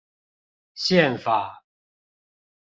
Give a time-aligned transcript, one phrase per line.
[0.73, 1.63] 憲法